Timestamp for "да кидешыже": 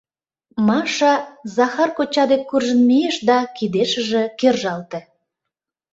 3.29-4.23